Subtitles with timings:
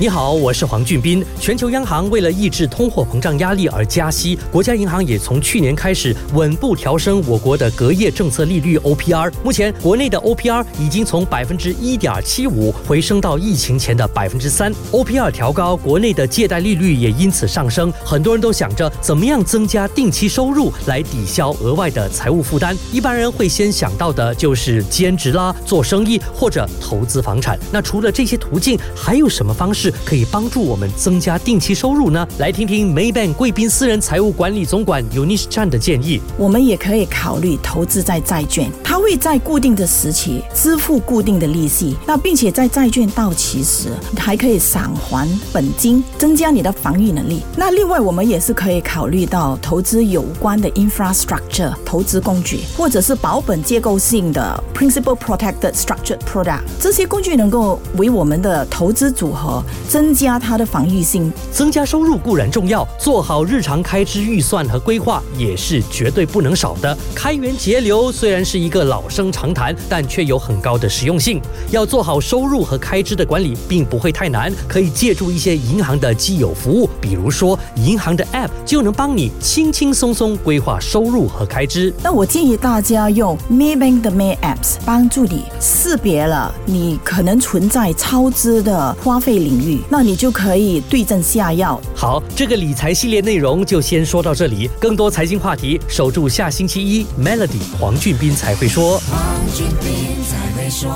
[0.00, 1.24] 你好，我是黄俊斌。
[1.40, 9.32] 全球央行为了抑制通货膨胀压力而加息，国家银行也从去年开始稳步调升我国的隔夜政策利率 OPR。
[9.42, 14.72] 目前，国内的 OPR 已经从百分之一点七五回升到疫情前的百分之三。
[14.92, 17.92] OPR 调高，国内的借贷利率也因此上升。
[18.04, 22.76] 很多人都想着怎么样增加定期收入来抵消额外的财务负担。
[22.92, 27.58] 一般人会先想到的就是兼职啦、做生意或者投资房产。
[27.72, 29.87] 那除了这些途径，还有什么方式？
[30.04, 32.26] 可以帮助我们增加定期收入呢？
[32.38, 36.20] 来听听 Maybank 贵宾私人财务管理总管 Unis Chan 的建议。
[36.36, 47.42] 我们也可以考虑投资在债券，它会在固定的时期支付固定的利息，那并且在债券到期时还可以偿还本金，增加你的防御能力。
[47.56, 59.62] 那另外，我们也是可以考虑到投资有关的 infrastructure 投资工具，或者是保本结构性的 principal protected structured product，这些工具能够为我们的投资组合。
[59.88, 66.96] 增加它的防御性，增加收入固然重要，做好日常开支预算和规划也是绝对不能少的。
[67.14, 71.40] 开源节流虽然是一个老生常谈，但却有很高的实用性。
[71.70, 81.92] 要做好收入和开支的管理，并不会太难，可以借助一些银行的既有服务，比如说银行的 App 就能帮你轻轻松松规划收入和开支。
[82.02, 89.67] 那我建议大家用 Maybank 的 May Apps 帮助你识别了你可能存在超支的花费领域。
[89.88, 91.80] 那你就可以对症下药。
[91.94, 94.70] 好，这个理财系列内容就先说到这里。
[94.80, 98.98] 更多财经话题，守住下星期一 Melody 黄俊斌才会说。
[99.10, 99.20] 黄
[99.54, 100.88] 俊斌才会说。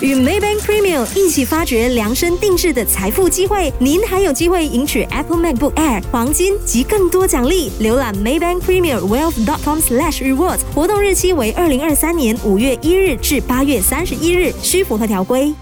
[0.00, 7.70] 与 Maybank Premium 一起发掘量身定制的财富机会，您还有机会赢取 Apple MacBook Air、黄金及更多奖励。
[7.80, 15.54] 浏览 Maybank Premium Wealth dot com slash rewards，活动日期为二零二三年五月一日至八月三十一日，需符合条规。